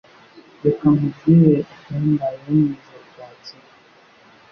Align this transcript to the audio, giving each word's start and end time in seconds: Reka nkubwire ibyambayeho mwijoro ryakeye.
Reka 0.63 0.85
nkubwire 0.95 1.53
ibyambayeho 1.71 2.49
mwijoro 2.57 2.99
ryakeye. 3.11 3.67